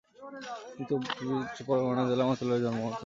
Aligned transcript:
তিনি 0.67 0.83
চব্বিশ 0.89 1.59
পরগণা 1.67 2.03
জেলায় 2.09 2.27
মাতুলালয়ে 2.29 2.63
জন্মগ্রহণ 2.63 2.85
করেন। 2.85 2.99